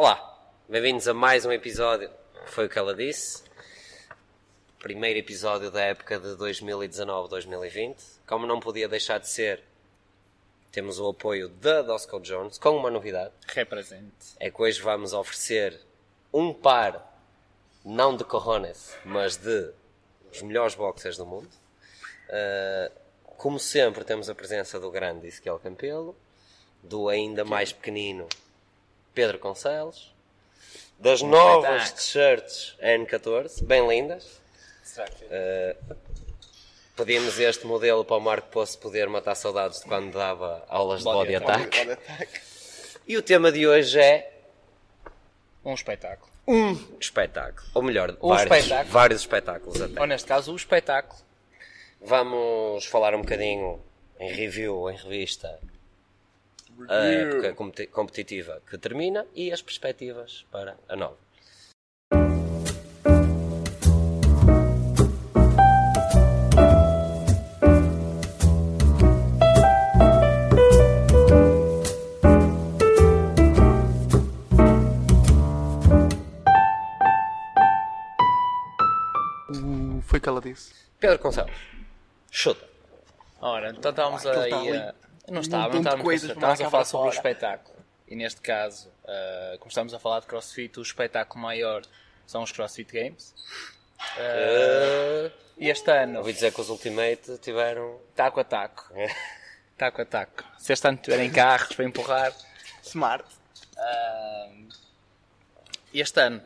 Olá, 0.00 0.38
bem-vindos 0.68 1.08
a 1.08 1.12
mais 1.12 1.44
um 1.44 1.50
episódio. 1.50 2.08
Foi 2.46 2.66
o 2.66 2.68
que 2.68 2.78
ela 2.78 2.94
disse. 2.94 3.42
Primeiro 4.78 5.18
episódio 5.18 5.72
da 5.72 5.82
época 5.82 6.20
de 6.20 6.36
2019-2020. 6.36 7.96
Como 8.24 8.46
não 8.46 8.60
podia 8.60 8.86
deixar 8.86 9.18
de 9.18 9.28
ser, 9.28 9.60
temos 10.70 11.00
o 11.00 11.08
apoio 11.08 11.48
da 11.48 11.82
Dosco 11.82 12.20
Jones 12.20 12.58
com 12.58 12.76
uma 12.76 12.92
novidade. 12.92 13.34
Represente. 13.48 14.36
É 14.38 14.52
que 14.52 14.62
hoje 14.62 14.80
vamos 14.80 15.12
oferecer 15.12 15.80
um 16.32 16.54
par, 16.54 17.20
não 17.84 18.16
de 18.16 18.22
cojones, 18.22 18.96
mas 19.04 19.36
de 19.36 19.72
os 20.32 20.40
melhores 20.42 20.76
boxers 20.76 21.16
do 21.16 21.26
mundo. 21.26 21.50
Uh, 22.28 22.92
como 23.36 23.58
sempre, 23.58 24.04
temos 24.04 24.30
a 24.30 24.34
presença 24.36 24.78
do 24.78 24.92
grande 24.92 25.26
Ezequiel 25.26 25.58
Campelo, 25.58 26.16
do 26.84 27.08
ainda 27.08 27.44
mais 27.44 27.72
pequenino 27.72 28.28
Pedro 29.18 29.40
Concelos, 29.40 30.14
das 30.96 31.22
novas 31.22 31.90
t-shirts 31.90 32.76
N14, 32.80 33.64
bem 33.64 33.84
lindas. 33.88 34.38
Uh, 34.96 35.96
pedimos 36.96 37.36
este 37.36 37.66
modelo 37.66 38.04
para 38.04 38.16
o 38.16 38.20
Marco 38.20 38.46
Poço 38.46 38.78
poder 38.78 39.08
matar 39.08 39.34
saudades 39.34 39.80
de 39.80 39.86
quando 39.86 40.12
dava 40.12 40.64
aulas 40.68 41.02
Body 41.02 41.32
de 41.32 41.40
body 41.40 41.50
attack. 41.50 41.90
attack. 41.90 42.40
E 43.08 43.16
o 43.16 43.22
tema 43.22 43.50
de 43.50 43.66
hoje 43.66 43.98
é 43.98 44.32
Um 45.64 45.74
espetáculo. 45.74 46.30
um 46.46 46.78
espetáculo. 47.00 47.68
Ou 47.74 47.82
melhor, 47.82 48.16
Um 48.22 48.28
vários, 48.28 48.56
espetáculo. 48.56 48.92
vários 48.92 49.20
espetáculos 49.22 49.82
até. 49.82 50.00
Ou 50.00 50.06
neste 50.06 50.28
caso, 50.28 50.52
o 50.52 50.56
espetáculo. 50.56 51.20
Vamos 52.00 52.86
falar 52.86 53.16
um 53.16 53.22
bocadinho 53.22 53.82
em 54.20 54.30
review, 54.32 54.88
em 54.88 54.96
revista, 54.96 55.58
a 56.88 57.04
época 57.04 57.54
competi- 57.54 57.86
competitiva 57.88 58.62
que 58.68 58.78
termina 58.78 59.26
e 59.34 59.50
as 59.52 59.62
perspectivas 59.62 60.46
para 60.50 60.76
a 60.88 60.94
nova. 60.96 61.18
O- 79.50 80.00
Foi 80.02 80.18
o 80.18 80.22
que 80.22 80.28
ela 80.28 80.40
disse. 80.40 80.72
Pedro 80.98 81.18
Concelos, 81.18 81.52
chuta. 82.30 82.66
Ora, 83.40 83.70
então 83.70 83.90
estávamos 83.90 84.26
aí. 84.26 84.52
ali. 84.52 84.76
a- 84.76 84.94
Não 85.30 85.40
estava, 85.40 85.68
não 85.72 85.78
estávamos, 85.80 86.04
coisas 86.04 86.30
estávamos 86.30 86.60
a 86.60 86.70
falar 86.70 86.84
sobre 86.84 87.08
o 87.08 87.10
espetáculo. 87.12 87.76
E 88.06 88.16
neste 88.16 88.40
caso, 88.40 88.90
ah, 89.06 89.56
como 89.58 89.68
estamos 89.68 89.92
a 89.94 89.98
falar 89.98 90.20
de 90.20 90.26
crossfit, 90.26 90.78
o 90.78 90.82
espetáculo 90.82 91.42
maior 91.42 91.82
são 92.26 92.42
os 92.42 92.52
CrossFit 92.52 92.92
Games. 92.92 93.34
Uh, 94.16 95.30
E 95.58 95.68
este 95.68 95.90
ano, 95.90 96.18
ouvi 96.20 96.32
dizer 96.32 96.52
que 96.52 96.60
os 96.60 96.68
Ultimate 96.68 97.38
tiveram. 97.38 97.98
taco 98.14 98.38
a 98.40 98.44
taco. 98.44 98.92
Taco 99.76 100.02
a 100.02 100.04
taco. 100.04 100.44
Se 100.58 100.72
este 100.72 100.86
ano 100.88 100.98
tiverem 100.98 101.30
carros 101.32 101.74
para 101.74 101.84
empurrar, 101.84 102.32
Smart. 102.82 103.24
Ah, 103.76 104.50
este 105.92 106.20
ano 106.20 106.40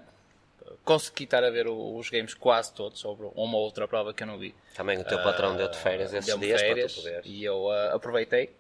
consegui 0.85 1.25
estar 1.25 1.45
a 1.45 1.51
ver 1.51 1.67
o- 1.67 1.97
os 1.97 2.09
games 2.11 2.35
quase 2.35 2.73
todos, 2.73 2.99
sobre 3.01 3.27
uma 3.35 3.57
ou 3.57 3.65
outra 3.65 3.87
prova 3.87 4.13
que 4.15 4.23
eu 4.23 4.27
não 4.27 4.39
vi. 4.39 4.55
Também 4.75 4.99
o 4.99 5.05
teu 5.05 5.23
patrão 5.23 5.57
deu-te 5.57 5.77
férias 5.77 6.13
esses 6.15 6.39
dias 6.41 6.61
férias 6.61 6.93
para 6.95 7.03
tu 7.03 7.05
poderes. 7.05 7.27
e 7.31 7.45
eu 7.45 7.71
ah, 7.71 7.95
aproveitei, 7.95 8.55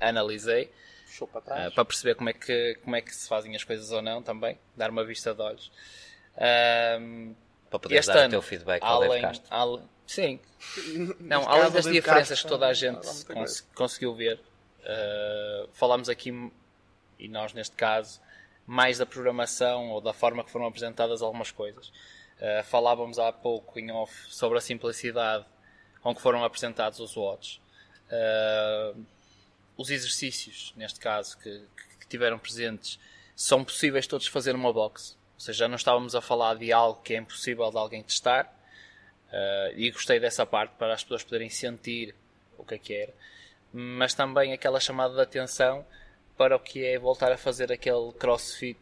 analisei 0.00 0.70
para 1.32 1.40
trás. 1.40 1.74
para 1.74 1.84
perceber 1.84 2.14
como 2.14 2.28
é, 2.28 2.32
que, 2.32 2.74
como 2.82 2.94
é 2.96 3.00
que 3.00 3.14
se 3.14 3.28
fazem 3.28 3.54
as 3.56 3.64
coisas 3.64 3.90
ou 3.90 4.02
não 4.02 4.22
também, 4.22 4.58
dar 4.76 4.90
uma 4.90 5.04
vista 5.04 5.34
de 5.34 5.40
olhos. 5.40 5.70
Ahm, 6.36 7.34
Para 7.70 7.78
poderes 7.78 8.06
este 8.06 8.14
dar 8.14 8.20
ano, 8.20 8.28
o 8.28 8.30
teu 8.30 8.42
feedback 8.42 8.82
ao 8.82 9.00
Dave 9.00 9.10
além, 9.12 9.22
Castro. 9.22 9.46
ale- 9.50 9.82
sim, 10.06 10.40
não, 11.20 11.48
além 11.48 11.70
das 11.70 11.84
diferenças 11.86 12.28
Castro 12.28 12.48
que 12.48 12.48
toda 12.48 12.66
a 12.66 12.72
gente 12.72 13.24
cons- 13.26 13.60
conseguiu 13.74 14.14
ver, 14.14 14.40
ah, 14.84 15.66
falámos 15.72 16.08
aqui, 16.08 16.52
e 17.18 17.28
nós 17.28 17.52
neste 17.54 17.74
caso, 17.76 18.20
mais 18.66 18.98
da 18.98 19.06
programação 19.06 19.90
ou 19.90 20.00
da 20.00 20.12
forma 20.12 20.44
que 20.44 20.50
foram 20.50 20.66
apresentadas 20.66 21.22
algumas 21.22 21.50
coisas. 21.50 21.90
Ah, 22.40 22.62
falávamos 22.64 23.18
há 23.18 23.32
pouco 23.32 23.78
em 23.78 23.90
off 23.90 24.14
sobre 24.28 24.58
a 24.58 24.60
simplicidade 24.60 25.46
com 26.02 26.14
que 26.14 26.20
foram 26.20 26.44
apresentados 26.44 27.00
os 27.00 27.14
watts. 27.16 27.60
Ah, 28.10 28.92
os 29.76 29.90
exercícios, 29.90 30.72
neste 30.76 30.98
caso, 30.98 31.36
que, 31.38 31.62
que 32.00 32.06
tiveram 32.08 32.38
presentes, 32.38 32.98
são 33.34 33.64
possíveis 33.64 34.06
todos 34.06 34.26
fazer 34.26 34.52
numa 34.52 34.72
box. 34.72 35.16
Ou 35.34 35.40
seja, 35.40 35.60
já 35.60 35.68
não 35.68 35.76
estávamos 35.76 36.14
a 36.14 36.20
falar 36.20 36.56
de 36.56 36.72
algo 36.72 37.00
que 37.02 37.14
é 37.14 37.18
impossível 37.18 37.70
de 37.70 37.76
alguém 37.76 38.02
testar. 38.02 38.52
Uh, 39.28 39.76
e 39.76 39.90
gostei 39.90 40.18
dessa 40.18 40.46
parte 40.46 40.72
para 40.78 40.94
as 40.94 41.02
pessoas 41.02 41.22
poderem 41.22 41.50
sentir 41.50 42.14
o 42.56 42.64
que 42.64 42.74
é 42.74 42.78
que 42.78 42.94
era. 42.94 43.12
Mas 43.72 44.14
também 44.14 44.52
aquela 44.52 44.80
chamada 44.80 45.14
de 45.14 45.20
atenção 45.20 45.84
para 46.36 46.56
o 46.56 46.60
que 46.60 46.84
é 46.84 46.98
voltar 46.98 47.32
a 47.32 47.36
fazer 47.36 47.70
aquele 47.70 48.12
crossfit 48.12 48.78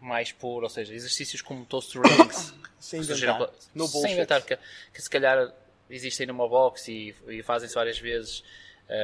mais 0.00 0.32
puro, 0.32 0.64
ou 0.64 0.70
seja, 0.70 0.94
exercícios 0.94 1.42
como 1.42 1.64
toast 1.64 1.92
to 1.92 2.00
rings, 2.00 2.54
Sem 2.78 3.00
inventar. 3.02 3.50
No 3.74 3.86
sem 3.86 4.12
inventar 4.12 4.42
que, 4.42 4.56
que 4.92 5.02
se 5.02 5.10
calhar 5.10 5.52
existem 5.90 6.26
numa 6.26 6.48
box 6.48 6.88
e, 6.88 7.14
e 7.28 7.42
fazem-se 7.42 7.74
várias 7.74 7.98
vezes, 7.98 8.42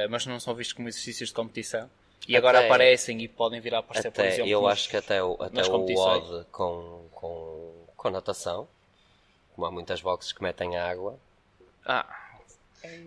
mas 0.09 0.25
não 0.25 0.39
são 0.39 0.53
vistos 0.53 0.73
como 0.73 0.87
exercícios 0.89 1.29
de 1.29 1.35
competição. 1.35 1.89
E 2.27 2.35
agora 2.35 2.57
Até- 2.59 2.67
aparecem 2.67 3.21
e 3.21 3.27
podem 3.27 3.59
vir 3.61 3.73
a 3.75 3.79
aparecer, 3.79 4.11
por 4.11 4.25
exemplo, 4.25 4.49
eu 4.51 4.61
nos- 4.61 4.71
acho 4.71 4.89
que 4.89 4.97
até 4.97 5.23
o, 5.23 5.33
até 5.39 5.55
nas 5.55 5.67
o. 5.67 5.77
WOD 5.77 6.45
com, 6.51 7.07
com, 7.11 7.85
com 7.95 8.09
natação, 8.09 8.67
como 9.55 9.65
há 9.67 9.71
muitas 9.71 10.01
boxes 10.01 10.31
que 10.33 10.41
metem 10.43 10.75
água, 10.77 11.17
Ah, 11.85 12.05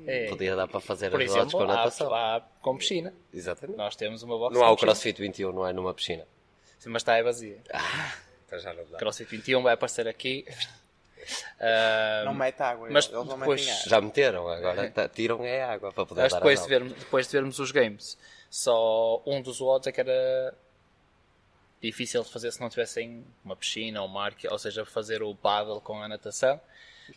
é, 0.06 0.28
podia 0.28 0.56
dar 0.56 0.66
para 0.68 0.80
fazer 0.80 1.10
por 1.10 1.20
as 1.20 1.30
exemplo, 1.30 1.50
com 1.52 1.64
há, 1.64 1.66
natação. 1.66 2.14
há 2.14 2.40
com 2.62 2.76
piscina. 2.78 3.12
Exatamente. 3.32 3.76
Nós 3.76 3.94
temos 3.96 4.22
uma 4.22 4.38
box 4.38 4.54
Não 4.54 4.64
há 4.64 4.70
o 4.70 4.74
piscina. 4.74 4.92
CrossFit 4.92 5.20
21, 5.20 5.52
não 5.52 5.66
é 5.66 5.72
numa 5.72 5.92
piscina. 5.92 6.26
Sim, 6.78 6.88
mas 6.90 7.02
está 7.02 7.12
aí 7.14 7.22
vazia. 7.22 7.58
Então 8.46 8.58
já 8.58 8.72
não 8.72 8.84
dá. 8.90 8.96
CrossFit 8.98 9.30
21 9.30 9.62
vai 9.62 9.74
aparecer 9.74 10.08
aqui. 10.08 10.46
Não 12.24 12.34
mete 12.34 12.60
água. 12.62 12.88
mas 12.90 13.06
eles 13.06 13.26
não 13.26 13.38
depois- 13.38 13.60
metem 13.60 13.74
água. 13.78 13.88
Já 13.90 14.00
meteram, 14.00 14.48
agora 14.48 14.90
tá- 14.90 15.08
tiram 15.08 15.44
é 15.44 15.62
água 15.62 15.92
para 15.92 16.06
poder 16.06 16.22
mas 16.22 16.32
dar 16.32 16.38
depois 16.38 16.62
de, 16.62 16.68
vermos, 16.68 16.92
depois 16.94 17.26
de 17.26 17.32
vermos 17.32 17.58
os 17.58 17.70
games, 17.70 18.18
só 18.50 19.22
um 19.26 19.40
dos 19.42 19.60
odds 19.60 19.86
é 19.86 19.92
que 19.92 20.00
era 20.00 20.54
difícil 21.82 22.22
de 22.22 22.30
fazer 22.30 22.52
se 22.52 22.60
não 22.60 22.68
tivessem 22.68 23.24
uma 23.44 23.56
piscina 23.56 24.02
ou 24.02 24.08
um 24.08 24.10
mar, 24.10 24.34
ou 24.50 24.58
seja, 24.58 24.84
fazer 24.84 25.22
o 25.22 25.34
paddle 25.34 25.80
com 25.80 26.02
a 26.02 26.08
natação. 26.08 26.60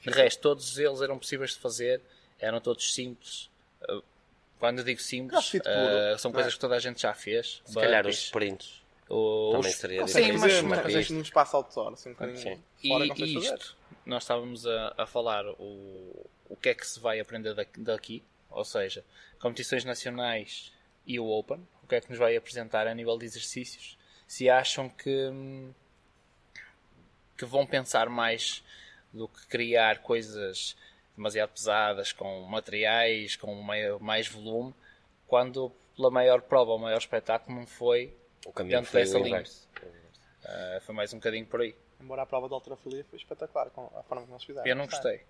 De 0.01 0.09
resto, 0.09 0.41
todos 0.41 0.77
eles 0.77 1.01
eram 1.01 1.19
possíveis 1.19 1.51
de 1.51 1.59
fazer, 1.59 2.01
eram 2.39 2.59
todos 2.59 2.93
simples. 2.93 3.49
Ah, 3.87 3.99
Quando 4.59 4.79
eu 4.79 4.85
digo 4.85 5.01
simples, 5.01 5.51
ah, 5.65 6.17
são 6.17 6.29
não 6.29 6.33
coisas 6.35 6.53
é? 6.53 6.55
que 6.55 6.59
toda 6.61 6.75
a 6.75 6.79
gente 6.79 7.01
já 7.01 7.13
fez. 7.13 7.61
Se 7.65 7.73
calhar 7.75 8.07
os 8.07 8.15
sprints. 8.17 8.81
os- 9.09 9.51
também 9.57 9.71
seria 9.73 10.07
Sim, 10.07 10.13
difícil. 10.21 10.33
mas, 10.33 10.41
fazer, 10.41 10.61
mas- 10.61 10.69
mas 10.69 10.81
fazeres 10.83 11.09
num 11.11 11.21
espaço 11.21 11.57
outdoor, 11.57 11.93
assim 11.93 12.09
um 12.09 12.13
bocadinho 12.13 12.37
Sim. 12.37 12.63
fora 12.87 13.05
e, 13.05 13.11
e 13.11 13.37
isto, 13.37 13.75
nós 14.05 14.23
estávamos 14.23 14.65
a, 14.67 14.93
a 14.97 15.05
falar 15.05 15.45
o, 15.59 16.29
o 16.49 16.55
que 16.55 16.69
é 16.69 16.73
que 16.75 16.85
se 16.85 16.99
vai 16.99 17.19
aprender 17.19 17.53
daqui, 17.77 18.23
ou 18.49 18.63
seja, 18.65 19.03
competições 19.39 19.83
nacionais 19.85 20.71
e 21.05 21.19
o 21.19 21.27
Open, 21.29 21.65
o 21.83 21.87
que 21.87 21.95
é 21.95 22.01
que 22.01 22.09
nos 22.09 22.19
vai 22.19 22.35
apresentar 22.35 22.87
a 22.87 22.93
nível 22.93 23.17
de 23.17 23.25
exercícios, 23.25 23.97
se 24.27 24.49
acham 24.49 24.87
que, 24.89 25.29
que 27.37 27.45
vão 27.45 27.65
pensar 27.65 28.09
mais 28.09 28.63
do 29.11 29.27
que 29.27 29.45
criar 29.47 29.99
coisas 29.99 30.75
demasiado 31.15 31.51
pesadas, 31.51 32.11
com 32.11 32.41
materiais, 32.43 33.35
com 33.35 33.53
mai- 33.61 33.91
mais 33.99 34.27
volume, 34.27 34.73
quando 35.27 35.71
pela 35.95 36.09
maior 36.09 36.41
prova 36.41 36.71
ou 36.71 36.79
maior 36.79 36.97
espetáculo 36.97 37.55
não 37.59 37.67
foi, 37.67 38.15
O 38.45 38.51
caminho 38.51 38.77
Dentro 38.79 38.91
foi 38.91 39.01
dessa 39.01 39.19
o 39.19 39.23
linha. 39.23 39.43
ah, 40.45 40.79
foi 40.85 40.95
mais 40.95 41.13
um 41.13 41.17
bocadinho 41.17 41.45
por 41.45 41.61
aí. 41.61 41.75
Embora 42.03 42.23
a 42.23 42.25
prova 42.25 42.47
de 42.47 42.53
ultrafilia 42.53 43.05
foi 43.09 43.17
espetacular 43.17 43.69
com 43.69 43.89
a 43.97 44.03
forma 44.03 44.25
que 44.25 44.31
nós 44.31 44.43
fizemos. 44.43 44.69
Eu 44.69 44.75
não 44.75 44.85
gostei. 44.85 45.21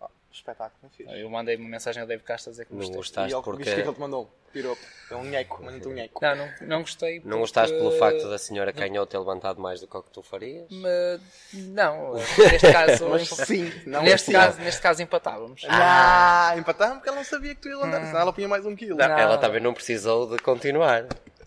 Ah, 0.00 0.08
espetáculo, 0.32 0.78
não 0.82 0.90
fiz. 0.90 1.06
Eu 1.12 1.28
mandei 1.30 1.54
uma 1.56 1.68
mensagem 1.68 2.00
ao 2.00 2.08
David 2.08 2.24
Castro 2.26 2.50
a 2.50 2.52
dizer 2.52 2.64
que 2.64 2.72
Não 2.72 2.78
gostei. 2.78 2.94
E 2.94 2.96
gostaste 2.96 3.34
ele, 3.34 3.42
porque. 3.42 3.58
viste 3.58 3.74
que 3.74 3.80
é 3.80 3.82
que 3.82 3.88
ele 3.88 3.94
te 3.94 4.00
mandou? 4.00 4.30
Tirou. 4.52 4.78
É 5.10 5.14
um 5.16 5.24
nheco, 5.24 5.62
manda-te 5.62 5.88
um 5.88 5.92
nheco. 5.92 6.20
Não, 6.22 6.34
não, 6.36 6.48
não 6.62 6.80
gostei. 6.80 7.20
Não 7.24 7.38
gostaste 7.40 7.74
porque- 7.74 7.88
pelo 7.88 7.98
facto 7.98 8.28
da 8.28 8.38
senhora 8.38 8.72
canhota 8.72 9.10
ter 9.12 9.18
levantado 9.18 9.60
mais 9.60 9.80
do 9.80 9.86
que 9.86 9.96
o 9.96 10.02
que 10.02 10.10
tu 10.10 10.22
farias? 10.22 10.66
Mas, 10.70 11.20
não, 11.52 12.14
neste 12.14 12.72
caso. 12.72 13.08
Mas 13.08 13.28
sim, 13.28 13.70
não 13.86 14.02
neste, 14.02 14.26
sim. 14.26 14.32
caso 14.32 14.60
neste 14.60 14.80
caso 14.80 15.02
empatávamos. 15.02 15.62
Ah, 15.68 16.54
empatamos 16.56 16.96
porque 16.96 17.08
ela 17.08 17.18
não 17.18 17.24
sabia 17.24 17.54
que 17.54 17.60
tu 17.62 17.68
ia 17.68 17.76
levantar, 17.76 18.06
senão 18.06 18.20
ela 18.20 18.32
punha 18.32 18.48
mais 18.48 18.64
um 18.64 18.74
quilo. 18.74 18.96
Não, 18.96 19.08
Não. 19.08 19.18
ela 19.18 19.38
também 19.38 19.60
não 19.60 19.74
precisou 19.74 20.28
de 20.36 20.42
continuar. 20.42 21.04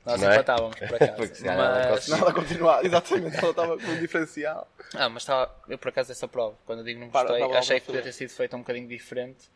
Nós 0.08 0.22
não 0.22 0.30
é? 0.32 0.34
empatávamos, 0.36 0.76
por 0.80 0.96
acaso. 0.96 1.14
Porque 1.18 1.36
se 1.36 1.44
calhar 1.44 1.60
ela 1.86 1.90
mas, 1.92 2.10
ela 2.10 2.34
continuava, 2.34 2.86
exatamente, 2.86 3.38
ela 3.38 3.50
estava 3.50 3.78
com 3.78 3.88
um 3.88 4.00
diferencial. 4.00 4.68
ah, 4.96 5.10
mas 5.10 5.24
estava, 5.24 5.56
eu 5.68 5.78
por 5.78 5.90
acaso 5.90 6.10
dessa 6.10 6.28
prova, 6.28 6.56
quando 6.66 6.80
eu 6.80 6.86
digo 6.86 7.00
não 7.00 7.10
Para, 7.10 7.28
gostei, 7.30 7.44
estava 7.44 7.60
achei 7.60 7.80
que 7.80 7.86
podia 7.86 8.02
ter 8.02 8.14
sido 8.14 8.30
feita 8.30 8.56
um 8.56 8.60
bocadinho 8.60 8.88
diferente. 8.88 9.50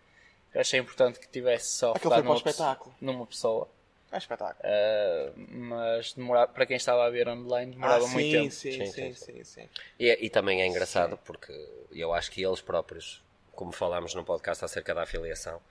Eu 0.54 0.62
achei 0.62 0.80
importante 0.80 1.20
que 1.20 1.28
tivesse 1.30 1.78
só 1.78 1.92
Aquilo 1.92 2.02
foi 2.14 2.22
focado 2.22 2.24
para 2.24 2.34
o 2.34 2.38
espetáculo. 2.52 2.96
numa 3.00 3.26
pessoa. 3.26 3.68
É 4.12 4.18
espetáculo. 4.18 4.60
Uh, 4.62 5.34
mas 5.48 6.12
demora, 6.14 6.46
para 6.46 6.66
quem 6.66 6.76
estava 6.76 7.06
a 7.06 7.10
ver 7.10 7.30
online 7.30 7.72
demorava 7.72 8.04
Ah, 8.04 8.08
muito 8.10 8.26
sim, 8.26 8.32
tempo. 8.32 8.52
sim, 8.52 8.72
Sim, 8.72 8.86
sim, 8.92 9.14
sim, 9.14 9.14
sim, 9.14 9.44
sim. 9.46 9.70
E, 9.98 10.26
e 10.26 10.30
também 10.30 10.62
é 10.62 10.68
engraçado 10.68 11.18
porque 11.24 11.54
eu 11.94 12.14
acho 12.14 12.30
que 12.30 12.44
eles 12.44 12.60
próprios, 12.60 13.24
como 13.56 13.72
falámos 13.72 14.14
no 14.14 14.26
podcast 14.26 14.66
acerca 14.66 14.94
da 14.94 15.04
afiliação, 15.04 15.62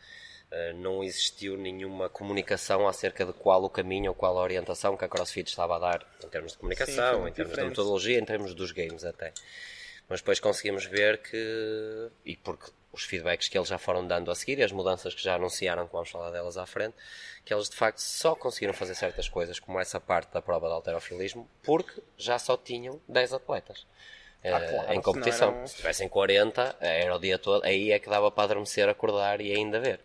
não 0.74 1.02
existiu 1.04 1.56
nenhuma 1.56 2.08
comunicação 2.08 2.88
acerca 2.88 3.24
de 3.24 3.32
qual 3.32 3.62
o 3.64 3.70
caminho 3.70 4.10
ou 4.10 4.14
qual 4.14 4.36
a 4.38 4.42
orientação 4.42 4.96
que 4.96 5.04
a 5.04 5.08
CrossFit 5.08 5.48
estava 5.48 5.76
a 5.76 5.78
dar 5.78 6.06
em 6.24 6.28
termos 6.28 6.52
de 6.52 6.58
Sim, 6.58 6.60
comunicação, 6.60 7.20
foi 7.20 7.30
em 7.30 7.32
termos 7.32 7.52
de 7.52 7.58
diferente. 7.58 7.68
metodologia, 7.68 8.18
em 8.18 8.24
termos 8.24 8.54
dos 8.54 8.72
games 8.72 9.04
até. 9.04 9.32
Mas 10.08 10.20
depois 10.20 10.40
conseguimos 10.40 10.84
ver 10.84 11.18
que, 11.18 12.10
e 12.24 12.36
porque 12.36 12.70
os 12.92 13.04
feedbacks 13.04 13.48
que 13.48 13.56
eles 13.56 13.68
já 13.68 13.78
foram 13.78 14.04
dando 14.04 14.30
a 14.30 14.34
seguir 14.34 14.58
e 14.58 14.64
as 14.64 14.72
mudanças 14.72 15.14
que 15.14 15.22
já 15.22 15.36
anunciaram, 15.36 15.86
que 15.86 15.92
vamos 15.92 16.10
falar 16.10 16.30
delas 16.30 16.56
à 16.56 16.66
frente, 16.66 16.96
que 17.44 17.54
eles 17.54 17.68
de 17.70 17.76
facto 17.76 17.98
só 17.98 18.34
conseguiram 18.34 18.74
fazer 18.74 18.96
certas 18.96 19.28
coisas, 19.28 19.60
como 19.60 19.78
essa 19.78 20.00
parte 20.00 20.32
da 20.32 20.42
prova 20.42 20.66
de 20.66 20.74
alterofilismo, 20.74 21.48
porque 21.62 22.02
já 22.18 22.38
só 22.38 22.56
tinham 22.56 23.00
10 23.08 23.32
atletas. 23.32 23.86
eh, 24.42 24.66
claro, 24.68 24.92
em 24.94 25.00
competição. 25.02 25.48
eram- 25.50 25.66
Se 25.66 25.76
tivessem 25.76 26.08
40, 26.08 26.74
era 26.80 27.14
o 27.14 27.18
dia 27.20 27.38
todo, 27.38 27.62
aí 27.64 27.92
é 27.92 27.98
que 27.98 28.08
dava 28.08 28.30
para 28.30 28.44
adormecer, 28.44 28.88
acordar 28.88 29.40
e 29.40 29.52
ainda 29.52 29.78
ver. 29.78 30.00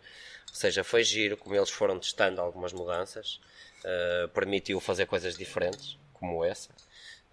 Ou 0.48 0.54
seja, 0.54 0.82
foi 0.84 1.04
giro 1.04 1.36
como 1.36 1.54
eles 1.54 1.70
foram 1.70 1.98
testando 1.98 2.40
algumas 2.40 2.72
mudanças, 2.72 3.40
eh, 3.84 4.28
permitiu 4.32 4.80
fazer 4.80 5.06
coisas 5.06 5.36
diferentes, 5.36 5.98
como 6.14 6.44
essa. 6.44 6.70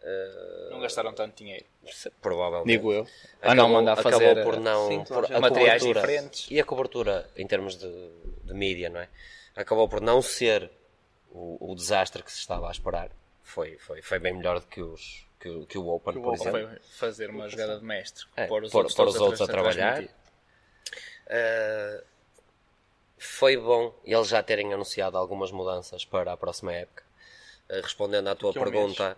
Eh, 0.01 0.67
Não 0.71 0.81
gastaram 0.81 1.13
tanto 1.13 1.37
dinheiro. 1.37 1.65
provavelmente. 2.21 2.67
Digo 2.77 2.91
eu. 2.91 3.03
A 3.41 3.53
Acabou, 3.53 3.55
não 3.55 3.69
mandar 3.69 3.95
fazer 3.95 4.25
acabou 4.31 4.43
por 4.43 4.59
não 4.59 4.87
sim, 4.89 5.03
por 5.05 5.31
a 5.31 5.37
a 5.37 5.39
materiais 5.39 5.81
diferentes. 5.83 6.47
e 6.51 6.59
a 6.59 6.65
cobertura 6.65 7.29
em 7.37 7.47
termos 7.47 7.75
de, 7.77 7.89
de 8.43 8.53
mídia 8.53 8.89
não 8.89 8.99
é 8.99 9.07
acabou 9.55 9.87
por 9.87 10.01
não 10.01 10.21
ser 10.21 10.69
o, 11.31 11.71
o 11.71 11.75
desastre 11.75 12.21
que 12.23 12.31
se 12.31 12.39
estava 12.39 12.67
a 12.67 12.71
esperar 12.71 13.09
foi 13.43 13.77
foi 13.77 14.01
foi 14.01 14.19
bem 14.19 14.33
melhor 14.33 14.59
do 14.59 14.65
que 14.67 14.81
os 14.81 15.25
que, 15.39 15.47
o- 15.49 15.65
que 15.65 15.77
o 15.77 15.87
Open 15.87 16.13
Que 16.13 16.19
o 16.19 16.23
por 16.23 16.33
Open. 16.33 16.47
exemplo 16.47 16.67
Foi 16.69 16.79
fazer 17.09 17.29
uma 17.29 17.47
jogada 17.49 17.77
de 17.77 17.85
mestre. 17.85 18.25
É, 18.35 18.47
pôr 18.47 18.63
os 18.63 18.71
pôr- 18.71 18.85
outros, 18.85 19.15
os 19.15 19.21
outros 19.21 19.41
a 19.41 19.47
trabalhar. 19.47 19.93
transmitir. 19.95 20.15
Uh, 21.27 22.03
foi 23.17 23.55
bom 23.57 23.93
eles 24.03 24.27
já 24.27 24.41
terem 24.43 24.73
anunciado 24.73 25.17
algumas 25.17 25.51
mudanças 25.51 26.03
para 26.05 26.33
a 26.33 26.37
próxima 26.37 26.73
época. 26.73 27.03
Uh, 27.69 27.81
respondendo 27.81 28.27
à 28.27 28.35
tua 28.35 28.51
Que 28.51 28.57
é 28.59 28.61
um 28.61 28.63
pergunta, 28.65 29.17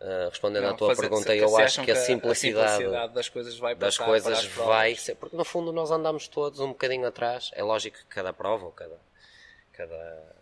uh, 0.00 0.28
respondendo 0.30 0.64
à 0.64 0.68
Não, 0.70 0.76
tua 0.76 0.88
fazer- 0.88 1.00
pergunta, 1.02 1.34
eu 1.34 1.56
acho 1.58 1.82
que 1.82 1.90
a 1.90 1.96
simplicidade, 1.96 2.84
das 3.12 3.28
coisas 3.28 3.58
vai 3.58 3.74
das 3.74 3.98
coisas 3.98 4.44
vai 4.46 4.94
ser, 4.96 5.14
porque 5.16 5.36
no 5.36 5.44
fundo 5.44 5.72
nós 5.72 5.90
andamos 5.90 6.26
todos 6.28 6.58
um 6.60 6.68
bocadinho 6.68 7.06
atrás. 7.06 7.50
É 7.54 7.62
lógico 7.62 7.98
que 7.98 8.06
cada 8.06 8.32
prova 8.32 8.64
ou 8.66 8.72
cada, 8.72 8.98
cada 9.72 10.32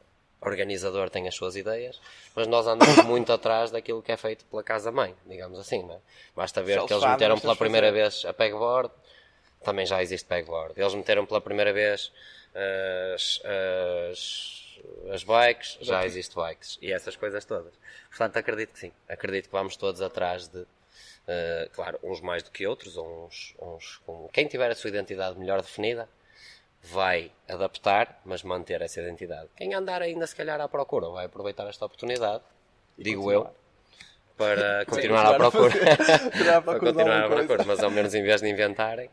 organizador 0.41 1.11
tem 1.11 1.27
as 1.29 1.35
suas 1.35 1.57
ideias, 1.57 2.01
mas 2.35 2.47
nós 2.47 2.67
andamos 2.67 2.97
muito 3.05 3.33
atrás 3.33 3.71
daquilo 3.71 4.01
que 4.03 4.13
é 4.13 4.17
feito 4.17 4.45
pela 4.47 4.63
casa-mãe, 4.63 5.15
digamos 5.27 5.59
assim, 5.59 5.87
é? 5.91 5.99
Basta 6.35 6.63
ver 6.63 6.85
que 6.87 6.93
eles 6.93 7.05
meteram 7.05 7.39
pela 7.39 7.57
primeira 7.57 7.89
fazer. 7.89 8.01
vez 8.01 8.25
a 8.25 8.33
pegboard, 8.33 8.91
também 9.63 9.87
já 9.87 10.03
existe 10.03 10.27
pegboard. 10.27 10.75
Eles 10.77 10.95
meteram 10.95 11.27
pela 11.27 11.41
primeira 11.41 11.73
vez 11.73 12.13
as, 13.15 13.41
as, 13.45 14.81
as 15.13 15.25
bikes, 15.25 15.79
já 15.81 16.05
existe 16.05 16.35
bikes. 16.35 16.79
E 16.81 16.93
essas 16.93 17.17
coisas 17.17 17.45
todas. 17.45 17.73
Portanto, 18.09 18.37
acredito 18.37 18.73
que 18.73 18.79
sim. 18.79 18.93
Acredito 19.09 19.47
que 19.47 19.53
vamos 19.53 19.77
todos 19.77 20.01
atrás 20.01 20.49
de, 20.49 20.67
eh, 21.29 21.69
claro, 21.73 21.99
uns 22.03 22.21
mais 22.21 22.43
do 22.43 22.51
que 22.51 22.67
outros, 22.67 22.97
uns, 22.97 23.55
uns 23.61 23.99
com... 24.07 24.29
Quem 24.33 24.47
tiver 24.47 24.71
a 24.71 24.75
sua 24.75 24.89
identidade 24.89 25.39
melhor 25.39 25.61
definida 25.61 26.09
vai 26.83 27.31
adaptar, 27.49 28.21
mas 28.25 28.43
manter 28.43 28.81
essa 28.83 29.01
identidade. 29.01 29.49
Quem 29.57 29.75
andar 29.75 30.03
ainda 30.03 30.27
se 30.27 30.35
calhar 30.35 30.61
à 30.61 30.69
procura 30.69 31.09
vai 31.09 31.27
aproveitar 31.27 31.69
esta 31.69 31.85
oportunidade, 31.85 32.43
digo 32.97 33.31
eu, 33.31 33.49
para 34.37 34.85
continuar 34.91 35.27
à 35.27 35.35
procura. 35.35 35.73
Continuar 36.33 36.63
para 36.63 36.79
continuar 36.81 37.25
à 37.25 37.29
procura, 37.29 37.65
mas 37.65 37.83
ao 37.83 37.91
menos 37.91 38.15
em 38.15 38.23
vez 38.23 38.41
de 38.41 38.49
inventarem, 38.49 39.11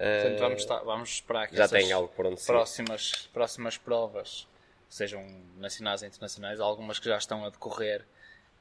Portanto, 0.00 0.38
vamos, 0.40 0.60
estar- 0.62 0.80
vamos 0.82 1.08
esperar 1.10 1.48
que 1.48 1.56
já 1.56 1.68
tem 1.68 1.92
algo 1.92 2.08
por 2.08 2.26
onde 2.26 2.40
próximas, 2.44 3.28
próximas 3.32 3.76
provas, 3.76 4.48
sejam 4.88 5.22
nacionais 5.56 6.02
e 6.02 6.06
internacionais, 6.06 6.58
algumas 6.58 6.98
que 6.98 7.06
já 7.08 7.18
estão 7.18 7.44
a 7.44 7.50
decorrer, 7.50 8.04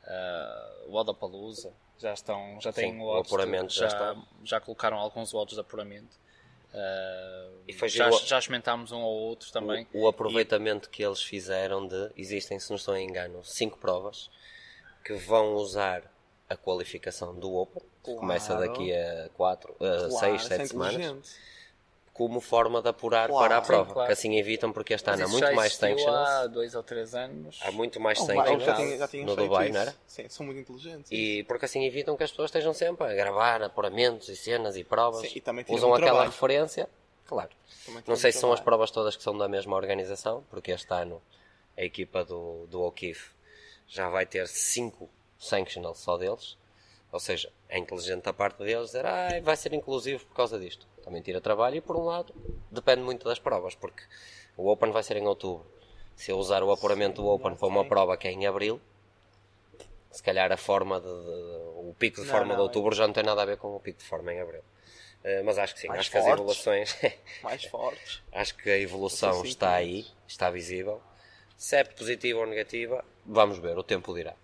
uh, 0.04 0.90
o 0.90 0.96
Odapalooza, 0.96 1.74
já 1.98 2.14
estão, 2.14 2.60
já 2.62 2.74
têm 2.74 2.94
Sim, 2.94 3.00
o 3.00 3.06
o 3.06 3.18
apuramento 3.18 3.74
já 3.74 3.88
já, 3.90 4.16
já 4.44 4.60
colocaram 4.60 4.98
alguns 4.98 5.34
odds 5.34 5.56
de 5.56 5.62
apuramento. 5.62 6.18
Uh, 6.74 7.64
E 7.68 7.74
foi 7.74 7.90
já, 7.90 8.12
giro- 8.12 8.26
já 8.28 8.38
experimentámos 8.38 8.92
um 8.92 9.00
ou 9.02 9.18
outro 9.22 9.52
também. 9.52 9.88
O, 9.94 10.04
o 10.04 10.08
aproveitamento 10.08 10.90
que 10.90 11.04
eles 11.04 11.22
fizeram 11.22 11.88
de 11.88 12.12
existem, 12.16 12.60
se 12.60 12.70
não 12.70 12.76
estou 12.76 12.96
em 12.96 13.08
engano, 13.08 13.44
cinco 13.44 13.78
provas 13.80 14.30
que 15.04 15.14
vão 15.14 15.56
usar 15.56 16.04
a 16.50 16.58
qualificação 16.58 17.36
do 17.36 17.54
Open, 17.56 17.82
que 18.04 18.16
começa 18.16 18.56
Claro. 18.56 18.68
daqui 18.72 18.94
a 18.94 19.30
quatro, 19.38 19.74
a 19.74 19.78
Claro, 19.78 20.12
seis, 20.12 20.42
isso 20.44 20.54
é 20.54 20.58
sete 20.58 20.70
semanas, 20.70 20.96
inteligente. 20.96 21.30
como 22.14 22.42
forma 22.42 22.82
de 22.82 22.90
apurar 22.90 23.30
Claro. 23.30 23.48
para 23.48 23.58
a 23.58 23.62
Sim, 23.62 23.68
prova, 23.68 23.94
claro. 23.94 24.08
que 24.08 24.14
assim 24.14 24.38
evitam 24.38 24.74
porque 24.74 24.94
este 24.94 25.10
ano 25.10 25.24
há 25.24 25.28
muito 25.28 25.46
já 25.46 25.54
mais 25.54 25.76
sanctions, 25.76 26.08
há 26.18 26.48
dois 26.48 26.74
ou 26.76 26.84
três 26.84 27.14
anos. 27.16 27.60
há 27.62 27.72
muito 27.72 28.00
mais 28.00 28.20
Oh, 28.20 28.26
sanctions 28.26 28.64
já 28.64 28.76
tinha, 28.76 28.98
já 28.98 29.08
tinha 29.08 29.26
no 29.26 29.36
Dubai, 29.36 29.66
isso. 29.66 29.74
não 29.76 29.82
era? 29.82 29.96
Sim, 30.08 30.28
são 30.28 30.46
muito 30.46 30.60
inteligentes. 30.60 31.12
E 31.12 31.44
porque 31.44 31.66
assim 31.66 31.86
evitam 31.86 32.18
que 32.18 32.24
as 32.24 32.32
pessoas 32.32 32.50
estejam 32.50 32.74
sempre 32.74 33.06
a 33.08 33.14
gravar 33.14 33.62
apuramentos 33.62 34.28
e 34.28 34.36
cenas 34.36 34.76
e 34.76 34.84
provas. 34.84 35.22
Sim, 35.30 35.42
e 35.68 35.74
Usam 35.76 35.92
um 35.92 35.94
aquela 35.94 36.08
trabalho. 36.10 36.32
referência, 36.32 36.90
claro. 37.28 37.52
Não 38.08 38.16
sei 38.16 38.32
se 38.32 38.40
são 38.40 38.50
as 38.52 38.56
trabalho. 38.60 38.64
provas 38.66 38.92
todas 38.92 39.16
que 39.16 39.22
são 39.24 39.38
da 39.38 39.48
mesma 39.48 39.76
organização, 39.76 40.44
porque 40.50 40.72
este 40.72 40.92
ano 40.94 41.22
a 41.78 41.84
equipa 41.84 42.26
do, 42.26 42.66
do 42.68 42.82
O'Keefe 42.82 43.30
já 43.88 44.10
vai 44.10 44.26
ter 44.26 44.46
5 44.48 45.10
sanctionals 45.40 46.00
só 46.00 46.18
deles. 46.18 46.58
Ou 47.12 47.20
seja, 47.20 47.52
é 47.68 47.78
inteligente 47.80 48.24
da 48.26 48.34
parte 48.34 48.60
deles 48.64 48.88
dizer 48.88 49.06
ah, 49.06 49.40
vai 49.42 49.58
ser 49.58 49.74
inclusivo 49.74 50.26
por 50.28 50.36
causa 50.36 50.60
disto. 50.60 50.88
Também 51.04 51.22
tira 51.22 51.42
trabalho 51.42 51.78
e 51.78 51.82
por 51.82 51.96
um 51.98 52.06
lado 52.06 52.34
depende 52.72 53.02
muito 53.02 53.26
das 53.26 53.40
provas, 53.40 53.76
porque 53.76 54.04
o 54.58 54.70
Open 54.70 54.92
vai 54.92 55.04
ser 55.04 55.18
em 55.18 55.28
outubro. 55.28 55.66
Se 56.16 56.32
eu 56.32 56.38
usar 56.38 56.62
o 56.64 56.72
apuramento 56.72 57.22
do 57.22 57.28
Open 57.30 57.56
para 57.56 57.68
uma 57.68 57.86
prova 57.86 58.18
que 58.18 58.28
é 58.28 58.32
em 58.32 58.46
abril, 58.46 58.80
se 60.12 60.24
calhar 60.24 60.52
a 60.52 60.58
forma 60.58 61.00
de, 61.00 61.08
de- 61.08 61.90
o 61.90 61.96
pico 61.98 62.22
de 62.22 62.28
Não, 62.28 62.34
forma 62.34 62.56
de 62.56 62.62
não, 62.62 62.64
outubro 62.68 62.96
já 62.96 63.06
não 63.08 63.14
tem 63.14 63.24
nada 63.24 63.42
a 63.42 63.46
ver 63.46 63.58
com 63.58 63.76
o 63.76 63.80
pico 63.80 64.00
de 64.00 64.06
forma 64.06 64.34
em 64.34 64.42
abril. 64.42 64.64
Eh, 65.24 65.42
mas 65.44 65.58
acho 65.58 65.74
que 65.76 65.80
sim, 65.82 65.88
Mais 65.88 66.00
acho 66.00 66.12
que 66.12 66.18
as 66.18 66.24
fortes. 66.24 66.36
evoluções 66.36 66.96
Mais 67.42 67.64
fortes. 67.66 68.22
Acho 68.32 68.56
que 68.56 68.70
a 68.70 68.78
evolução 68.80 69.44
está 69.44 69.76
aí, 69.76 70.06
está 70.28 70.50
visível. 70.50 71.02
Se 71.58 71.76
é 71.78 71.84
positiva 71.84 72.40
ou 72.40 72.48
negativa, 72.48 73.04
vamos 73.26 73.58
ver, 73.60 73.78
o 73.78 73.84
tempo 73.84 74.14
dirá. 74.16 74.36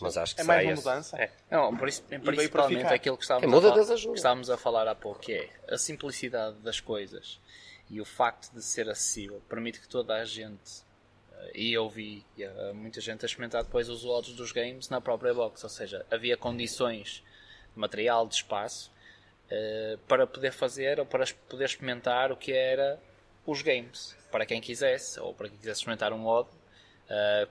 Mas 0.00 0.16
acho 0.16 0.34
que 0.34 0.40
É 0.40 0.44
mais 0.44 0.64
uma 0.64 0.72
esse. 0.72 0.84
mudança. 0.84 1.16
É. 1.20 1.30
Não, 1.50 1.76
por 1.76 1.88
isso- 1.88 2.02
para 2.02 2.18
principalmente 2.20 2.78
ficar. 2.82 2.94
aquilo 2.94 3.16
que 3.16 3.24
estávamos, 3.24 3.50
muda, 3.50 3.68
a 3.68 3.72
falar, 3.84 3.96
que 3.96 4.08
estávamos 4.14 4.50
a 4.50 4.56
falar 4.56 4.88
há 4.88 4.94
pouco, 4.94 5.20
que 5.20 5.32
é 5.32 5.48
a 5.68 5.78
simplicidade 5.78 6.56
das 6.58 6.80
coisas 6.80 7.40
e 7.90 8.00
o 8.00 8.04
facto 8.04 8.52
de 8.52 8.62
ser 8.62 8.88
acessível 8.88 9.40
permite 9.48 9.80
que 9.80 9.88
toda 9.88 10.14
a 10.14 10.24
gente, 10.24 10.82
eh, 11.32 11.52
e 11.54 11.72
eu 11.72 11.88
vi 11.88 12.24
eh, 12.38 12.72
muita 12.74 13.00
gente 13.00 13.24
a 13.24 13.26
experimentar 13.26 13.64
depois 13.64 13.88
os 13.88 14.04
odds 14.04 14.34
dos 14.34 14.52
games 14.52 14.88
na 14.88 15.00
própria 15.00 15.32
box, 15.34 15.64
ou 15.64 15.70
seja, 15.70 16.04
havia 16.10 16.36
condições 16.36 17.22
de 17.74 17.78
material, 17.80 18.26
de 18.28 18.34
espaço, 18.36 18.90
eh, 19.50 19.96
para 20.06 20.26
poder 20.26 20.52
fazer 20.52 21.00
ou 21.00 21.06
para 21.06 21.24
poder 21.48 21.64
experimentar 21.64 22.30
o 22.30 22.36
que 22.36 22.52
era 22.52 23.00
os 23.46 23.62
games, 23.62 24.14
para 24.30 24.44
quem 24.44 24.60
quisesse, 24.60 25.18
ou 25.18 25.32
para 25.32 25.48
quem 25.48 25.56
quisesse 25.58 25.80
experimentar 25.80 26.12
um 26.12 26.24
Uh, 26.26 26.46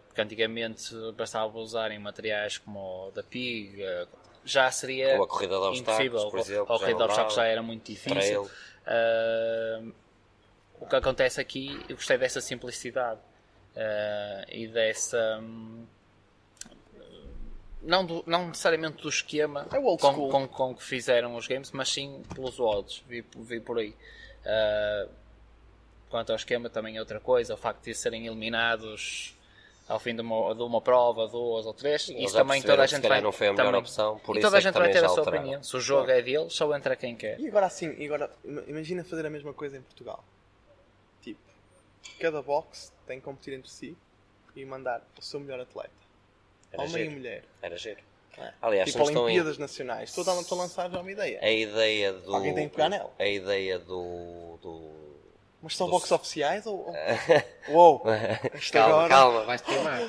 porque 0.07 0.21
antigamente 0.21 0.93
bastava 1.15 1.57
usarem 1.57 1.97
materiais 1.99 2.57
como 2.59 3.07
o 3.07 3.11
da 3.11 3.23
PIG, 3.23 3.81
uh, 3.83 4.07
já 4.45 4.71
seria 4.71 5.17
Ou 5.17 5.23
a 5.23 5.27
corrida 5.27 5.59
de 5.59 5.79
impossível. 5.79 6.29
por 6.29 6.39
exemplo, 6.39 6.73
a 6.73 6.77
já 6.77 6.79
corrida 6.79 6.97
de 6.97 7.03
obstáculos 7.03 7.35
já 7.35 7.45
era 7.45 7.61
muito 7.63 7.91
difícil. 7.91 8.43
Uh, 8.43 9.93
o 10.79 10.85
que 10.85 10.95
acontece 10.95 11.41
aqui, 11.41 11.83
eu 11.89 11.95
gostei 11.95 12.17
dessa 12.17 12.39
simplicidade 12.39 13.19
uh, 13.75 14.45
e 14.49 14.67
dessa. 14.67 15.39
hum, 15.41 15.85
não, 17.81 18.05
do- 18.05 18.23
não 18.27 18.47
necessariamente 18.47 19.01
do 19.01 19.09
esquema 19.09 19.67
É 19.71 19.79
com, 19.79 19.97
com, 20.29 20.47
com 20.47 20.75
que 20.75 20.83
fizeram 20.83 21.35
os 21.35 21.47
games, 21.47 21.71
mas 21.71 21.89
sim 21.89 22.21
pelos 22.33 22.59
odds. 22.59 23.03
Vi, 23.07 23.23
vi 23.35 23.59
por 23.59 23.79
aí. 23.79 23.95
Uh, 24.45 25.09
quanto 26.09 26.31
ao 26.31 26.35
esquema, 26.35 26.69
também 26.69 26.97
é 26.97 26.99
outra 26.99 27.19
coisa. 27.19 27.53
O 27.53 27.57
facto 27.57 27.83
de 27.83 27.93
serem 27.93 28.27
eliminados 28.27 29.36
ao 29.87 29.99
fim 29.99 30.13
de 30.15 30.21
uma, 30.21 30.53
de 30.53 30.61
uma 30.63 30.81
prova, 30.81 31.27
duas 31.27 31.65
ou 31.65 31.73
três. 31.73 32.09
Eles 32.09 32.25
Isso 32.25 32.33
também 32.35 32.61
toda 32.61 32.83
a 32.83 32.87
gente 32.87 33.07
vai. 33.07 33.21
não 33.21 33.31
foi 33.31 33.47
a 33.47 33.51
melhor 33.53 33.65
também. 33.65 33.79
opção, 33.81 34.19
por 34.19 34.37
e 34.37 34.41
toda 34.41 34.57
é 34.57 34.59
a 34.59 34.61
que 34.61 34.67
gente 34.67 34.77
vai 34.77 34.91
ter 34.91 35.03
a 35.03 35.09
sua 35.09 35.19
alteraram. 35.19 35.43
opinião. 35.43 35.63
Se 35.63 35.75
o 35.77 35.79
jogo 35.79 36.09
é 36.11 36.21
deles, 36.21 36.53
só 36.53 36.75
entra 36.75 36.95
quem 36.95 37.15
quer. 37.15 37.39
E 37.39 37.47
agora 37.47 37.65
assim, 37.67 37.95
e 37.97 38.05
agora 38.05 38.29
ima- 38.43 38.63
imagina 38.67 39.03
fazer 39.03 39.25
a 39.25 39.29
mesma 39.29 39.53
coisa 39.53 39.77
em 39.77 39.81
Portugal. 39.81 40.23
Tipo, 41.21 41.39
cada 42.19 42.41
box 42.41 42.91
tem 43.05 43.19
que 43.19 43.25
competir 43.25 43.53
entre 43.53 43.69
si 43.71 43.97
e 44.55 44.65
mandar 44.65 45.01
o 45.17 45.21
seu 45.21 45.39
melhor 45.39 45.59
atleta. 45.61 45.89
Era 46.71 46.81
Homem 46.83 46.95
e 46.95 46.99
giro. 46.99 47.11
mulher. 47.11 47.43
Era 47.61 47.77
giro. 47.77 48.01
É. 48.37 48.53
Aliás, 48.61 48.91
tipo 48.91 49.09
em- 49.09 49.15
Olimpíadas 49.17 49.57
Nacionais. 49.57 50.09
Estou 50.15 50.23
a, 50.37 50.41
estou 50.41 50.59
a 50.59 50.61
lançar 50.63 50.91
já 50.91 50.99
uma 50.99 51.11
ideia. 51.11 51.39
A 51.41 51.49
ideia 51.49 52.13
do. 52.13 52.35
Alguém 52.35 52.53
tem 52.53 52.67
que 52.69 52.75
pegar 52.75 52.89
nela. 52.89 53.11
A 53.17 53.25
ideia 53.25 53.79
do. 53.79 54.57
do 54.61 55.06
Mas 55.61 55.75
são 55.75 55.89
box 55.89 56.11
oficiais 56.11 56.65
ou. 56.67 56.87
ou- 56.87 56.95
Uou! 57.69 58.03
Calma, 58.71 58.95
agora. 58.95 59.09
calma, 59.09 59.43
vais 59.43 59.61
queimar. 59.61 60.01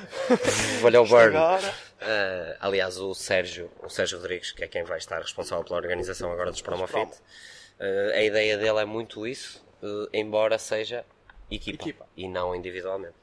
Olha 0.83 1.01
o 1.01 1.05
burn. 1.07 1.35
agora. 1.35 1.69
Uh, 2.01 2.55
aliás, 2.59 2.97
o 2.97 3.13
Sérgio, 3.15 3.69
o 3.83 3.89
Sérgio 3.89 4.17
Rodrigues, 4.19 4.51
que 4.51 4.63
é 4.63 4.67
quem 4.67 4.83
vai 4.83 4.97
estar 4.99 5.19
responsável 5.19 5.65
pela 5.65 5.77
organização 5.77 6.31
agora 6.31 6.51
dos 6.51 6.61
Promofit, 6.61 7.11
uh, 7.11 8.13
a 8.13 8.21
ideia 8.21 8.57
dele 8.57 8.79
é 8.79 8.85
muito 8.85 9.25
isso, 9.27 9.61
uh, 9.83 10.07
embora 10.13 10.57
seja 10.57 11.03
equipa, 11.51 11.83
Equipa. 11.83 12.05
e 12.15 12.27
não 12.27 12.55
individualmente. 12.55 13.15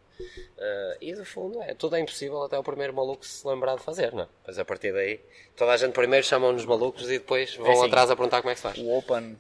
E 1.01 1.13
no 1.15 1.25
fundo, 1.27 1.63
é, 1.63 1.75
tudo 1.75 1.95
é 1.95 2.01
impossível 2.01 2.43
até 2.43 2.59
o 2.59 2.63
primeiro 2.63 2.93
maluco 2.93 3.25
se 3.25 3.47
lembrar 3.47 3.77
de 3.77 3.83
fazer, 3.83 4.13
não 4.15 4.23
é? 4.25 4.29
Pois 4.45 4.59
a 4.59 4.65
partir 4.65 4.91
daí, 4.93 5.21
toda 5.55 5.73
a 5.73 5.77
gente 5.77 5.93
primeiro 5.93 6.25
chamam-nos 6.27 6.65
malucos 6.65 7.05
e 7.11 7.19
depois 7.19 7.55
vão 7.55 7.71
assim, 7.71 7.87
atrás 7.87 8.11
a 8.11 8.17
perguntar 8.17 8.41
como 8.41 8.51
é 8.51 8.55
que 8.55 8.61
se 8.61 8.63
faz. 8.63 8.79
O 8.79 8.91
Open 8.99 9.39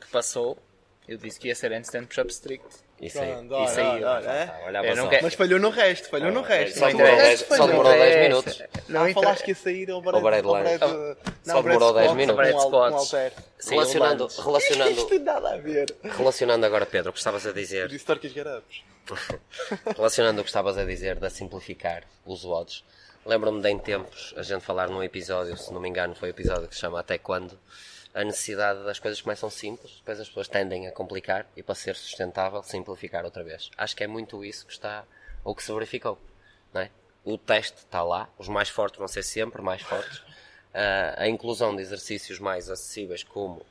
que 0.00 0.06
passou, 0.08 0.58
eu 1.08 1.16
disse 1.16 1.40
que 1.40 1.48
ia 1.48 1.54
ser 1.54 1.72
handstand 1.72 2.06
push-up 2.06 2.30
strict. 2.30 2.66
Isso 3.00 3.20
aí. 3.20 3.32
Pronto, 3.32 3.64
Isso 3.64 3.78
aí, 3.80 3.86
olha, 3.86 4.08
olha, 4.10 4.28
é? 4.28 4.62
Olha 4.66 4.80
a 4.80 4.86
Eu 4.86 4.96
não 4.96 5.08
quero- 5.08 5.22
Mas 5.24 5.34
falhou 5.34 5.60
no 5.60 5.70
resto, 5.70 6.08
falhou 6.08 6.32
no 6.32 6.42
resto. 6.42 6.78
Só 6.80 6.86
demorou 6.88 7.12
o 7.12 7.16
resto 7.16 7.24
10 7.26 7.38
só 7.38 7.46
falhou. 7.46 7.66
demorou 7.68 7.92
10 7.92 8.14
É, 8.16 8.22
minutos. 8.22 8.62
Não, 8.88 9.04
Não 9.06 9.14
falaste 9.14 9.32
inter- 9.40 9.44
que 9.44 9.50
ia 9.52 9.54
sair 9.54 9.90
ao 9.90 9.96
Ao 9.96 10.20
Brad 10.20 10.44
Line. 10.44 10.78
Só 10.78 11.54
não, 11.54 11.62
demorou 11.62 11.92
10 11.94 12.10
Squats, 12.10 12.16
minutos. 12.16 12.50
Um 12.50 12.56
al- 12.56 13.00
Squats. 13.04 13.12
Um. 13.12 13.42
Sim, 13.60 13.70
Relacionando, 13.70 14.24
o 14.24 14.42
relacionando, 14.42 14.90
Isto 14.90 15.00
não 15.02 15.08
tem 15.08 15.18
nada 15.20 15.54
a 15.54 15.56
ver. 15.58 15.96
relacionando 16.02 16.66
agora, 16.66 16.86
Pedro, 16.86 17.10
o 17.10 17.12
que 17.12 17.18
estavas 17.20 17.46
a 17.46 17.52
dizer 17.52 17.86
disse 17.88 18.04
Turkish 18.04 18.32
Get 18.32 18.46
Ups. 18.46 18.82
Relacionando 19.96 20.40
o 20.40 20.44
que 20.44 20.50
estavas 20.50 20.76
a 20.76 20.84
dizer 20.84 21.16
da 21.16 21.30
simplificar 21.30 22.02
os 22.26 22.44
odds, 22.44 22.84
lembro-me 23.24 23.60
de 23.62 23.68
em 23.68 23.78
tempos 23.78 24.34
a 24.36 24.42
gente 24.42 24.64
falar 24.64 24.88
num 24.88 25.02
episódio, 25.02 25.56
se 25.56 25.72
não 25.72 25.80
me 25.80 25.88
engano, 25.88 26.14
foi 26.14 26.28
o 26.28 26.32
episódio 26.32 26.68
que 26.68 26.74
se 26.74 26.80
chama 26.80 27.00
Até 27.00 27.16
Quando, 27.18 27.58
a 28.20 28.24
necessidade 28.24 28.82
das 28.84 28.98
coisas 28.98 29.20
começam 29.20 29.48
simples, 29.48 29.96
depois 29.98 30.18
as 30.18 30.26
pessoas 30.28 30.48
tendem 30.48 30.88
a 30.88 30.92
complicar 30.92 31.46
e 31.56 31.62
para 31.62 31.74
ser 31.74 31.94
sustentável, 31.94 32.62
simplificar 32.64 33.24
outra 33.24 33.44
vez. 33.44 33.70
Acho 33.76 33.94
que 33.94 34.02
é 34.02 34.06
muito 34.08 34.44
isso 34.44 34.66
que 34.66 34.72
está, 34.72 35.04
ou 35.44 35.54
que 35.54 35.62
se 35.62 35.72
verificou. 35.72 36.18
Não 36.72 36.80
é? 36.80 36.90
O 37.24 37.38
teste 37.38 37.78
está 37.78 38.02
lá, 38.02 38.28
os 38.36 38.48
mais 38.48 38.68
fortes 38.68 38.98
vão 38.98 39.06
ser 39.06 39.22
sempre 39.22 39.62
mais 39.62 39.82
fortes. 39.82 40.22
Ah, 40.74 41.14
a 41.18 41.28
inclusão 41.28 41.76
de 41.76 41.82
exercícios 41.82 42.38
mais 42.40 42.68
acessíveis 42.68 43.22
como 43.22 43.64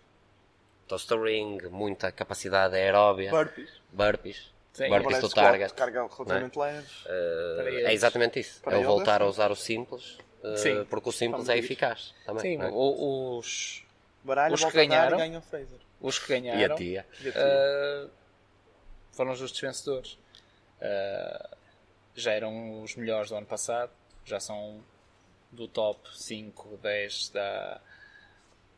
toaster 0.88 1.22
ring, 1.22 1.58
muita 1.70 2.12
capacidade 2.12 2.76
aeróbia, 2.76 3.30
Burpees. 3.30 3.70
burpees, 3.92 4.54
Sim. 4.74 4.88
burpees 4.90 5.20
do 5.20 5.30
target. 5.30 5.74
Carga 5.74 6.08
relativamente 6.08 6.58
leve. 6.58 6.88
Para 7.04 7.70
É 7.90 7.94
exatamente 7.94 8.40
isso. 8.40 8.62
Para 8.62 8.78
é 8.78 8.80
o 8.80 8.84
voltar 8.84 9.20
é 9.22 9.26
a 9.26 9.28
usar 9.28 9.52
o 9.52 9.56
simples, 9.56 10.18
uh, 10.44 10.58
Sim. 10.58 10.86
porque 10.90 11.10
o 11.10 11.12
simples 11.12 11.50
é 11.50 11.58
eficaz 11.58 12.14
também. 12.26 12.42
Sim, 12.42 12.62
é? 12.64 12.68
o- 12.72 13.38
os, 13.40 13.84
Baralho, 14.24 14.54
Os 14.56 14.62
que 14.62 14.68
a 14.68 14.72
ganharam. 14.72 15.18
ganha 15.18 15.40
o 15.40 15.42
Fraser. 15.42 15.80
os 16.02 16.20
que 16.20 16.28
ganharam 16.28 16.60
E 16.60 16.66
a 16.66 16.76
tia? 16.76 17.06
E 17.22 17.30
a 17.30 17.32
tia? 17.32 17.42
eh, 17.42 18.08
foram 19.12 19.32
os 19.32 19.40
justos 19.40 19.60
vencedores. 19.62 20.18
Eh, 20.82 21.50
já 22.16 22.32
eram 22.34 22.82
os 22.82 22.96
melhores 22.96 23.30
do 23.30 23.36
ano 23.36 23.46
passado, 23.46 23.92
já 24.26 24.40
são 24.40 24.84
do 25.52 25.68
top 25.68 26.00
5, 26.14 26.78
10 26.82 27.30
da, 27.30 27.80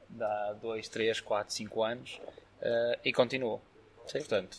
da 0.10 0.53
2, 0.53 0.88
3, 0.88 1.19
4, 1.19 1.53
5 1.53 1.84
anos 1.84 2.22
eh, 2.62 3.00
e 3.05 3.13
continuam. 3.13 3.60
Portanto, 4.12 4.58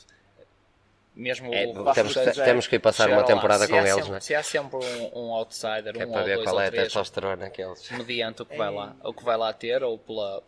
mesmo 1.15 1.53
É, 1.55 1.67
o 1.67 1.93
temos, 1.93 2.13
já- 2.13 2.45
temos 2.45 2.67
que 2.67 2.77
ir 2.77 2.79
passar 2.79 3.11
uma 3.11 3.25
temporada 3.25 3.67
com 3.69 3.75
eles, 3.77 3.91
sempre, 3.95 4.11
não 4.11 4.17
é? 4.17 4.21
Se 4.21 4.35
há 4.35 4.43
sempre 4.43 4.77
um, 4.79 5.19
um 5.27 5.33
outsider, 5.35 5.93
Que 5.95 6.03
é 6.03 6.07
um 6.07 6.11
para 6.13 6.21
ou 6.21 6.27
ver 6.27 6.35
dois 6.37 6.45
qual 6.47 6.55
ou 6.57 6.61
é 6.63 6.67
a 6.67 6.71
três, 6.71 6.85
testosterona 6.87 7.47
aqueles. 7.47 7.91
mediante 7.91 8.43
o 8.43 8.47
que 8.47 8.57
vai 8.57 8.73
lá, 8.73 8.97
o 9.05 9.13
que 9.13 9.25
vai 9.25 9.37
lá 9.37 9.53
ter, 9.53 9.83
ou 9.83 9.99
pela, 9.99 10.43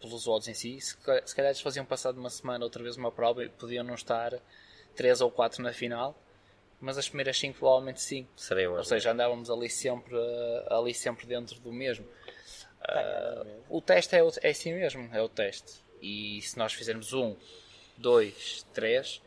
pelos 0.00 0.26
odds 0.26 0.48
em 0.48 0.54
si, 0.54 0.80
se, 0.80 0.96
ca- 0.98 1.22
se 1.26 1.34
calhar 1.34 1.50
eles 1.50 1.60
faziam 1.60 1.84
passado 1.84 2.18
uma 2.18 2.30
semana 2.30 2.64
outra 2.64 2.82
vez 2.82 2.96
uma 2.96 3.12
prova 3.12 3.44
e 3.44 3.48
podiam 3.48 3.84
não 3.84 3.94
estar 3.94 4.32
3 4.96 5.20
ou 5.20 5.30
4 5.30 5.62
na 5.62 5.72
final, 5.72 6.16
mas 6.80 6.96
as 6.98 7.08
primeiras 7.08 7.38
5 7.38 7.58
provavelmente 7.58 8.00
sim. 8.00 8.26
Seriam 8.36 8.74
Ou 8.74 8.84
seja, 8.84 9.12
andávamos 9.12 9.50
ali 9.50 9.68
sempre, 9.68 10.14
ali 10.68 10.94
sempre 10.94 11.26
dentro 11.26 11.60
do 11.60 11.72
mesmo. 11.72 12.06
Ah, 12.82 13.44
o 13.68 13.80
teste 13.80 14.16
é, 14.16 14.20
é 14.42 14.50
assim 14.50 14.72
mesmo, 14.72 15.08
é 15.14 15.20
o 15.20 15.28
teste. 15.28 15.80
E 16.00 16.40
se 16.42 16.56
nós 16.58 16.72
fizermos 16.72 17.12
um, 17.12 17.36
dois, 17.98 18.66
três, 18.72 19.20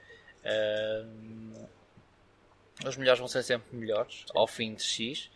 ah, 0.44 1.06
os 2.88 2.98
melhores 2.98 3.20
vão 3.20 3.28
ser 3.28 3.44
sempre 3.44 3.76
melhores 3.76 4.26
ao 4.34 4.48
fim 4.48 4.74
de 4.74 4.84
X. 4.84 5.30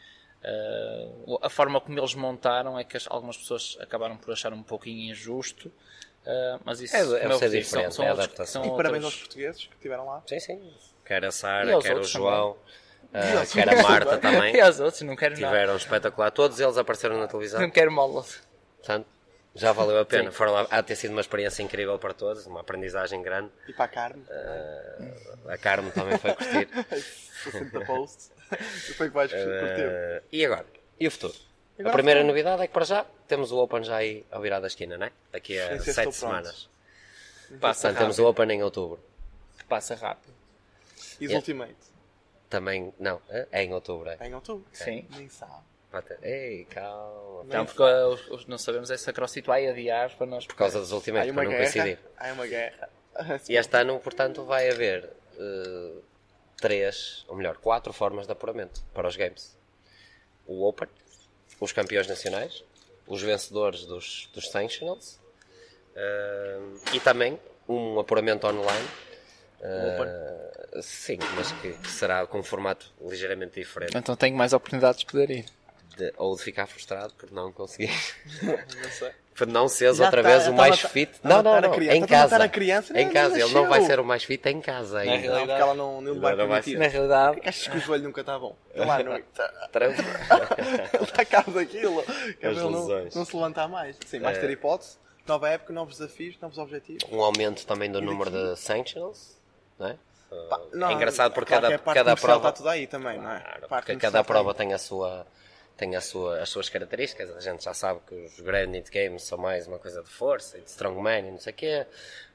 Ah, 0.48 1.38
a 1.48 1.50
forma 1.50 1.82
como 1.82 2.00
eles 2.00 2.13
montaram 2.16 2.80
é 2.80 2.84
que 2.84 2.96
as- 2.96 3.08
algumas 3.10 3.36
pessoas 3.38 3.77
acabaram 3.82 4.16
por 4.18 4.32
achar 4.32 4.54
um 4.54 4.63
pouquinho 4.63 5.12
injusto. 5.12 5.72
ah, 6.25 6.60
mas 6.63 6.80
isso 6.82 6.96
É, 6.96 7.00
como 7.00 7.12
eu 7.34 7.39
ser 7.39 7.46
vos 7.50 7.51
disse, 7.58 7.70
diferente, 7.72 7.84
é 8.01 8.04
outros- 8.10 8.20
adaptação. 8.25 8.63
são 8.63 8.74
E 8.74 8.77
parabéns 8.77 9.04
aos 9.06 9.16
portugueses 9.16 9.66
que 9.66 9.74
estiveram 9.75 10.06
lá. 10.06 10.22
Sim, 10.27 10.39
sim. 10.39 10.74
Quer 11.06 11.24
a 11.25 11.32
Sara, 11.32 11.80
quer 11.82 11.96
o 11.98 12.04
João, 12.04 12.58
E 13.13 13.18
uh, 13.18 13.48
quer 13.54 13.70
a 13.70 13.82
Marta 13.84 14.18
também. 14.18 14.36
também. 14.38 14.56
E 14.58 14.62
aos 14.62 14.80
outros, 14.82 15.01
não 15.04 15.16
quero 15.16 15.34
nada. 15.39 15.48
Tiveram 15.48 15.75
espetacular. 15.77 16.30
Todos 16.32 16.60
eles 16.60 16.77
apareceram 16.77 17.18
na 17.18 17.27
televisão. 17.27 17.62
Não 17.62 17.70
quero 17.70 17.89
mal. 17.92 18.12
Portanto, 18.12 19.08
já 19.56 19.72
valeu 19.72 20.00
a 20.00 20.06
pena. 20.06 20.30
Sim. 20.30 20.36
Foram 20.36 20.51
lá, 20.51 20.68
há 20.70 20.82
de 20.82 20.88
ter 20.88 20.96
sido 20.98 21.12
uma 21.12 21.22
experiência 21.22 21.63
incrível 21.63 21.98
para 21.98 22.13
todos, 22.13 22.46
uma 22.46 22.60
aprendizagem 22.60 23.22
grande. 23.22 23.50
E 23.68 23.72
para 23.74 23.86
a 23.86 23.88
Carme. 23.88 24.24
Uh, 24.24 25.50
a 25.50 25.58
Carmo 25.58 25.92
também 25.92 26.18
foi 26.18 26.34
curtir. 26.34 26.68
60 27.44 27.86
posts. 27.86 28.32
E 28.51 28.94
foi 28.96 29.10
que 29.10 29.13
vais 29.16 29.32
curtir. 29.32 29.48
Uh, 29.51 30.24
e 30.32 30.46
agora? 30.46 30.66
E 31.00 31.08
o 31.08 31.12
futuro? 31.12 31.34
Agora 31.80 31.89
a 31.89 31.94
primeira 31.94 32.20
o 32.20 32.24
futuro. 32.24 32.27
novidade 32.38 32.63
é 32.63 32.68
que 32.68 32.74
para 32.74 32.86
já 32.86 33.06
temos 33.27 33.51
o 33.51 33.58
Open 33.58 33.84
já 33.84 33.98
aí 33.98 34.25
ao 34.32 34.42
virar 34.42 34.60
da 34.60 34.68
esquina, 34.68 34.98
não 34.98 35.06
é? 35.08 35.12
Daqui 35.32 35.60
a 35.60 35.80
se 35.80 35.94
sete 35.94 36.04
pronto. 36.04 36.16
semanas. 36.16 36.70
Passa 37.62 37.88
Portanto, 37.89 38.00
temos 38.01 38.20
o. 38.20 38.25
Open 38.27 38.51
em 38.51 38.63
outubro. 38.63 39.00
Passa 39.70 39.96
rápido. 39.96 40.34
E 41.20 41.25
os 41.25 41.32
Yeah. 41.32 41.36
Ultimate. 41.38 41.75
Também, 42.50 42.94
não, 43.00 43.22
é 43.51 43.63
em 43.63 43.74
outubro. 43.74 44.10
É. 44.10 44.18
É 44.20 44.27
em 44.27 44.34
outubro. 44.34 44.66
Sim. 44.72 45.06
Nem 45.12 45.27
sabe. 45.30 45.63
Ei, 46.22 46.66
calma. 46.66 47.44
Não, 47.46 47.66
porque 47.66 47.82
uh, 47.82 48.08
os- 48.10 48.27
os- 48.30 48.46
não 48.46 48.58
sabemos 48.58 48.92
é 48.92 48.98
se 48.98 49.10
a 49.10 49.13
CrossFit 49.13 49.48
vai 49.48 49.68
adiar 49.68 50.16
para 50.16 50.25
nós. 50.27 50.46
Por 50.46 50.56
causa 50.56 50.80
dos 50.80 50.92
Ultimate, 50.92 51.32
para 51.34 51.44
não 51.44 51.50
guerra. 51.50 51.63
coincidir. 51.63 52.00
Há 52.18 52.34
uma 52.34 52.46
guerra. 52.46 52.89
E 53.50 53.56
este 53.58 53.77
ano, 53.77 54.00
portanto, 54.00 54.44
vai 54.46 54.70
haver 54.70 55.10
eh, 55.39 55.92
três, 56.60 57.24
ou 57.28 57.36
melhor, 57.36 57.58
quatro 57.58 57.94
formas 57.94 58.26
de 58.26 58.32
apuramento 58.32 58.82
para 58.94 59.08
os 59.08 59.16
games. 59.16 59.56
O 60.46 60.68
Open, 60.68 60.88
os 61.60 61.72
campeões 61.72 62.08
nacionais, 62.08 62.64
os 63.06 63.22
vencedores 63.22 63.86
dos, 63.86 64.30
dos 64.34 64.50
Sanctionals 64.50 65.20
eh, 65.96 66.60
e 66.94 67.00
também 67.00 67.40
um 67.68 68.00
apuramento 68.00 68.48
online. 68.48 68.88
eh, 69.62 70.82
sim, 70.82 71.18
mas 71.36 71.52
que, 71.52 71.74
que 71.74 71.90
será 71.90 72.26
com 72.28 72.40
um 72.40 72.44
formato 72.44 72.94
ligeiramente 73.02 73.60
diferente. 73.60 73.96
Então 73.98 74.16
tenho 74.16 74.36
mais 74.36 74.54
oportunidades 74.54 75.02
de 75.02 75.06
poder 75.06 75.30
ir. 75.30 75.46
De- 75.98 76.14
ou 76.18 76.36
de 76.36 76.44
ficar 76.44 76.68
frustrado 76.68 77.14
por 77.16 77.32
não 77.32 77.52
conseguir, 77.52 77.90
Não 78.44 78.92
sei. 78.92 79.12
Por 79.38 79.46
não 79.48 79.67
seres 79.67 79.98
Já 79.98 80.06
outra 80.06 80.24
tá- 80.24 80.29
vez 80.29 80.44
o 80.44 80.50
tá 80.50 80.51
mais 80.58 80.75
matar- 80.77 80.89
fit. 80.89 81.12
Não, 81.24 81.44
não, 81.44 81.62
não, 81.62 81.72
criança. 81.72 81.96
em 81.96 82.01
Tá 82.01 82.08
casa. 82.08 82.50
criança, 82.50 83.00
Em 83.00 83.10
casa, 83.10 83.39
ele 83.39 83.53
não 83.53 83.62
vai 83.70 83.79
nasceu. 83.79 83.86
ser 83.86 84.00
o 84.00 84.03
mais 84.03 84.24
fit 84.24 84.50
em 84.50 84.60
casa 84.60 85.00
ainda. 85.00 85.29
Não, 85.32 85.46
porque 85.48 85.62
ela 85.62 85.74
não, 85.75 86.01
não 86.01 86.20
vai 86.20 86.36
Não 86.36 86.48
vai. 86.48 86.62
Na 86.75 86.88
realidade, 86.88 87.41
Achas 87.46 87.67
que 87.67 87.77
o 87.77 87.79
joelho 87.79 88.03
nunca 88.06 88.22
está 88.22 88.38
bom? 88.39 88.56
Está 88.74 88.86
lá, 88.86 88.98
não. 89.03 89.22
Trampo. 89.72 90.01
Ele 90.94 91.03
está 91.03 91.22
a 91.22 91.25
cabo 91.25 91.51
daquilo. 91.51 92.01
É 92.41 92.51
para 92.51 92.53
não, 92.53 92.88
não 93.15 93.25
se 93.25 93.36
levantar 93.36 93.67
mais. 93.67 93.96
Sim, 94.06 94.20
vais 94.20 94.38
É. 94.38 94.41
ter 94.41 94.50
hipótese. 94.50 94.98
Nova 95.27 95.50
época, 95.50 95.74
novos 95.74 95.98
desafios, 95.98 96.36
novos 96.41 96.58
objetivos. 96.58 97.03
um 97.12 97.22
aumento 97.22 97.65
também 97.67 97.91
do 97.91 98.01
número 98.01 98.32
de 98.32 98.56
sanctionals, 98.58 99.38
não 99.77 99.88
é? 99.89 99.96
Pá, 100.50 100.60
não, 100.74 100.89
é 100.89 100.94
engraçado 100.94 101.34
porque 101.34 101.50
claro 101.58 101.79
cada, 101.79 101.94
cada 101.94 102.15
prova, 102.15 102.50
Está 102.50 102.51
tudo 102.51 102.70
aí 102.70 102.88
também, 102.88 103.17
não 103.17 103.32
é? 103.32 103.39
Claro, 103.39 103.65
A 103.65 103.67
parte 103.67 103.86
porque 103.86 104.01
cada 104.01 104.20
está 104.20 104.24
prova 104.24 104.53
tem 104.53 104.74
a 104.74 104.77
sua 104.77 105.25
tem 105.77 105.96
a 105.96 106.01
sua, 106.01 106.41
as 106.41 106.50
suas 106.50 106.67
características. 106.67 107.29
A 107.36 107.39
gente 107.39 107.63
já 107.63 107.74
sabe 107.74 108.00
que 108.07 108.15
os 108.15 108.39
Granite 108.39 108.91
Games 108.91 109.24
são 109.24 109.38
mais 109.38 109.67
uma 109.67 109.77
coisa 109.77 110.01
de 110.01 110.10
força 110.10 110.57
e 110.57 110.62
de 110.62 110.69
strongman 110.69 111.27
e 111.27 111.31
não 111.31 111.39
sei 111.39 111.53
o 111.53 111.55
quê. 111.55 111.86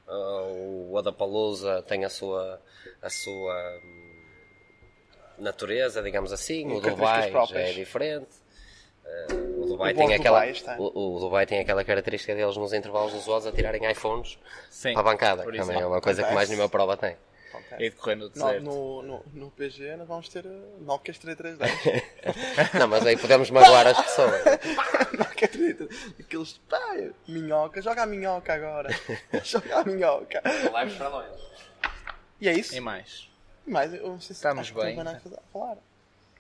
Uh, 0.07 0.91
o 0.91 0.95
Odapalooza 0.95 1.83
tem 1.83 2.05
a 2.05 2.09
sua 2.09 2.61
a 3.01 3.11
sua 3.11 3.81
hum, 3.85 4.23
natureza, 5.39 6.03
digamos 6.03 6.33
assim. 6.33 6.73
O 6.73 6.81
Dubai 6.81 7.33
é 7.55 7.73
diferente. 7.73 8.31
Uh, 9.05 9.63
o 9.63 9.67
Dubai 9.67 9.93
O 9.93 9.97
tem 9.97 10.15
aquela 10.15 10.47
Dubai 10.47 10.79
o, 10.79 11.17
o 11.17 11.21
Dubai 11.21 11.47
tem 11.47 11.59
aquela 11.59 11.85
característica 11.85 12.35
deles 12.35 12.57
nos 12.57 12.73
intervalos 12.73 13.13
dos 13.13 13.27
odds 13.27 13.47
a 13.47 13.53
tirarem 13.53 13.91
iPhones 13.91 14.39
sim. 14.71 14.93
para 14.93 15.01
a 15.01 15.05
bancada, 15.05 15.43
também 15.45 15.81
é 15.81 15.87
uma 15.87 16.01
coisa 16.01 16.23
que 16.23 16.33
mais 16.33 16.49
nenhuma 16.49 16.69
prova 16.69 16.97
tem. 16.97 17.17
Acontece. 17.53 17.83
E 17.83 17.91
de 17.91 17.97
correr 17.97 18.15
no 18.15 18.25
No, 18.25 18.31
deserto. 18.31 18.63
no, 18.63 19.03
no, 19.03 19.25
no 19.35 19.51
PG 19.51 19.97
nós 19.97 20.09
vamos 20.09 20.29
ter 20.29 20.45
Nokia 20.81 21.13
3310. 21.15 22.03
Não, 22.79 22.89
mas 22.89 23.07
aí 23.07 23.17
podemos 23.17 23.51
magoar 23.51 23.87
as 23.87 24.01
pessoas. 24.01 24.43
Nokia 25.19 25.49
3310. 25.49 26.21
Aqueles, 26.21 26.59
pá, 26.69 26.97
minhoca, 27.29 27.83
joga 27.83 28.03
a 28.03 28.07
minhoca 28.07 28.55
agora. 28.55 28.89
joga 29.45 29.81
a 29.81 29.85
minhoca. 29.85 30.43
Lives 30.45 30.97
para 30.97 31.09
longe. 31.09 31.43
E 32.41 32.49
é 32.49 32.53
isso. 32.55 32.75
E 32.75 32.81
mais. 32.81 33.29
Mas 33.67 33.93
eu 33.95 34.09
não 34.09 34.21
sei 34.21 34.29
se 34.29 34.33
Estamos 34.33 34.71
não 34.73 34.83
bem, 34.83 34.97
vai 34.97 35.05
nada 35.05 35.19
a 35.25 35.53
falar. 35.53 35.77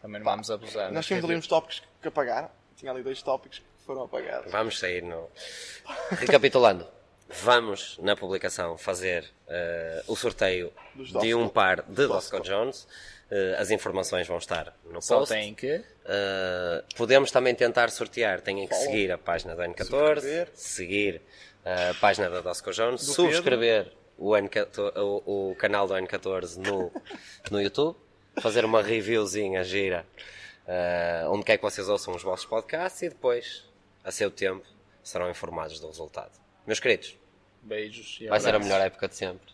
Também 0.00 0.18
não 0.20 0.24
vamos 0.24 0.50
abusar. 0.50 0.90
Nós 0.90 1.06
tínhamos 1.06 1.28
ali 1.30 1.38
uns 1.38 1.46
tópicos 1.46 1.82
que 2.00 2.08
apagaram. 2.08 2.50
Tinha 2.76 2.90
ali 2.90 3.02
dois 3.02 3.22
tópicos 3.22 3.58
que 3.60 3.64
foram 3.86 4.02
apagados. 4.04 4.50
Vamos 4.50 4.78
sair 4.78 5.02
no. 5.02 5.28
Recapitulando. 6.10 6.86
Vamos 7.40 7.98
na 7.98 8.14
publicação 8.16 8.76
fazer 8.76 9.24
uh, 9.48 10.12
o 10.12 10.16
sorteio 10.16 10.72
Dos 10.94 11.08
de 11.08 11.12
Dosco. 11.14 11.36
um 11.38 11.48
par 11.48 11.82
de 11.82 12.06
Dosco. 12.06 12.40
Jones. 12.40 12.86
Uh, 13.30 13.56
as 13.58 13.70
informações 13.70 14.26
vão 14.28 14.36
estar 14.36 14.76
no 14.84 15.00
Só 15.00 15.20
post. 15.20 15.34
tem 15.34 15.54
que. 15.54 15.76
Uh, 15.76 16.84
podemos 16.96 17.30
também 17.30 17.54
tentar 17.54 17.90
sortear. 17.90 18.40
Têm 18.42 18.66
que 18.66 18.74
Follow. 18.74 18.84
seguir 18.84 19.10
a 19.12 19.16
página 19.18 19.54
do 19.56 19.62
N14, 19.62 19.84
Subscrever. 19.84 20.48
seguir 20.52 21.22
a 21.64 21.94
página 21.94 22.28
da 22.28 22.40
Dosco 22.40 22.70
Jones, 22.72 23.06
Do 23.06 23.12
subscrever 23.14 23.90
o, 24.18 24.30
N14 24.32 24.92
o, 25.24 25.50
o 25.52 25.54
canal 25.56 25.86
do 25.86 25.94
N14 25.94 26.56
no, 26.58 26.92
no 27.50 27.62
YouTube, 27.62 27.96
fazer 28.40 28.64
uma 28.64 28.82
reviewzinha 28.82 29.62
gira 29.64 30.04
uh, 30.66 31.30
onde 31.32 31.44
quer 31.44 31.56
que 31.56 31.62
vocês 31.62 31.88
ouçam 31.88 32.14
os 32.14 32.22
vossos 32.22 32.44
podcasts 32.44 33.00
e 33.02 33.08
depois, 33.08 33.64
a 34.04 34.10
seu 34.10 34.30
tempo, 34.30 34.66
serão 35.02 35.30
informados 35.30 35.80
do 35.80 35.86
resultado. 35.86 36.32
Meus 36.66 36.80
queridos, 36.80 37.16
Beijos. 37.62 38.18
e 38.20 38.26
vai 38.28 38.40
ser 38.40 38.54
a 38.54 38.58
melhor 38.58 38.80
época 38.80 39.08
de 39.08 39.16
sempre. 39.16 39.52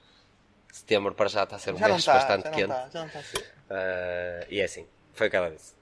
Setembro 0.73 1.15
para 1.15 1.29
já 1.29 1.45
está 1.45 1.57
a 1.57 1.59
ser 1.59 1.75
um 1.75 1.79
Já 1.79 1.89
mês 1.89 1.99
está, 2.01 2.15
bastante 2.15 2.45
já 2.45 2.51
não 2.51 2.57
quente. 2.59 2.73
está, 2.73 2.89
já 2.91 3.01
não 3.01 3.07
está 3.07 3.19
a 3.19 3.23
ser. 3.23 3.39
Uh, 3.41 4.47
e 4.51 4.61
é 4.61 4.65
assim, 4.65 4.87
foi 5.13 5.27
o 5.29 5.31
que 5.31 5.37
ela 5.37 5.51
disse. 5.51 5.75